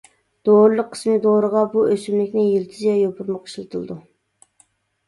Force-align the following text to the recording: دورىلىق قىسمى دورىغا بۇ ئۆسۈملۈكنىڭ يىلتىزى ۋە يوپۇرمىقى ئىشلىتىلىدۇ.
دورىلىق 0.47 0.87
قىسمى 0.95 1.17
دورىغا 1.25 1.63
بۇ 1.75 1.83
ئۆسۈملۈكنىڭ 1.91 2.49
يىلتىزى 2.49 2.89
ۋە 2.95 2.99
يوپۇرمىقى 3.05 3.51
ئىشلىتىلىدۇ. 3.53 4.01